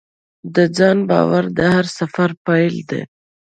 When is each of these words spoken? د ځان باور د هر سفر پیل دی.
د 0.55 0.57
ځان 0.77 0.97
باور 1.09 1.43
د 1.57 1.59
هر 1.75 1.85
سفر 1.97 2.29
پیل 2.45 2.75
دی. 2.89 3.01